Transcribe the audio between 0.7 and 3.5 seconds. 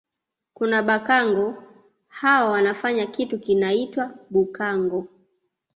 Bhakango hawa wanafanya kitu